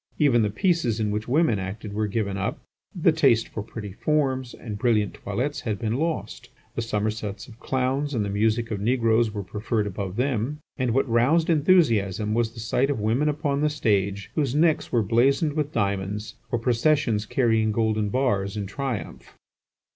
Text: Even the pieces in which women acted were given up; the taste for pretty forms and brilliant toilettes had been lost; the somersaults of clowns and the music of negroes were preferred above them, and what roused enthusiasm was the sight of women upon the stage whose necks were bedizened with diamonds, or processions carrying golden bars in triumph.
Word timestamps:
Even 0.17 0.41
the 0.41 0.49
pieces 0.49 0.99
in 0.99 1.11
which 1.11 1.27
women 1.27 1.59
acted 1.59 1.93
were 1.93 2.07
given 2.07 2.35
up; 2.35 2.59
the 2.95 3.11
taste 3.11 3.47
for 3.47 3.61
pretty 3.61 3.91
forms 3.93 4.55
and 4.55 4.79
brilliant 4.79 5.13
toilettes 5.13 5.61
had 5.61 5.77
been 5.77 5.95
lost; 5.95 6.49
the 6.73 6.81
somersaults 6.81 7.47
of 7.47 7.59
clowns 7.59 8.15
and 8.15 8.25
the 8.25 8.29
music 8.29 8.71
of 8.71 8.81
negroes 8.81 9.31
were 9.31 9.43
preferred 9.43 9.85
above 9.85 10.15
them, 10.15 10.57
and 10.75 10.95
what 10.95 11.07
roused 11.07 11.51
enthusiasm 11.51 12.33
was 12.33 12.53
the 12.55 12.59
sight 12.59 12.89
of 12.89 12.99
women 12.99 13.29
upon 13.29 13.61
the 13.61 13.69
stage 13.69 14.31
whose 14.33 14.55
necks 14.55 14.91
were 14.91 15.03
bedizened 15.03 15.53
with 15.53 15.71
diamonds, 15.71 16.33
or 16.51 16.57
processions 16.57 17.27
carrying 17.27 17.71
golden 17.71 18.09
bars 18.09 18.57
in 18.57 18.65
triumph. 18.65 19.37